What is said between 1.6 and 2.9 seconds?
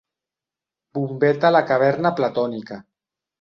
caverna platònica.